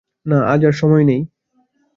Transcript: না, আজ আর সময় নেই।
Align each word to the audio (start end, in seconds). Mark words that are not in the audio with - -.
না, 0.25 0.37
আজ 0.45 0.61
আর 0.65 0.73
সময় 0.73 1.03
নেই। 1.03 1.21